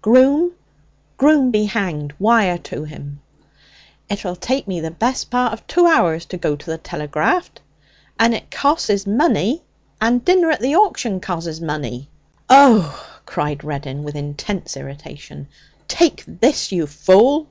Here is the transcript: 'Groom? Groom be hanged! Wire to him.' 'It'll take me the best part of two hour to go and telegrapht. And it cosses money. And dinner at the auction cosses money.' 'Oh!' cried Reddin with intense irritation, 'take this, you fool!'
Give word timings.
'Groom? 0.00 0.52
Groom 1.18 1.50
be 1.50 1.66
hanged! 1.66 2.14
Wire 2.18 2.56
to 2.56 2.84
him.' 2.84 3.20
'It'll 4.08 4.36
take 4.36 4.66
me 4.66 4.80
the 4.80 4.90
best 4.90 5.28
part 5.28 5.52
of 5.52 5.66
two 5.66 5.84
hour 5.86 6.18
to 6.18 6.36
go 6.38 6.52
and 6.52 6.82
telegrapht. 6.82 7.60
And 8.18 8.32
it 8.34 8.50
cosses 8.50 9.06
money. 9.06 9.60
And 10.00 10.24
dinner 10.24 10.50
at 10.50 10.60
the 10.60 10.76
auction 10.76 11.20
cosses 11.20 11.60
money.' 11.60 12.08
'Oh!' 12.48 13.06
cried 13.26 13.64
Reddin 13.64 14.02
with 14.02 14.16
intense 14.16 14.78
irritation, 14.78 15.48
'take 15.88 16.24
this, 16.26 16.72
you 16.72 16.86
fool!' 16.86 17.48